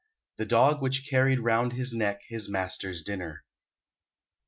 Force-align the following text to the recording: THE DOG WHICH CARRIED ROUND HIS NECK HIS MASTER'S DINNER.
THE 0.37 0.47
DOG 0.47 0.81
WHICH 0.81 1.05
CARRIED 1.07 1.41
ROUND 1.41 1.73
HIS 1.73 1.93
NECK 1.93 2.21
HIS 2.27 2.49
MASTER'S 2.49 3.03
DINNER. 3.03 3.43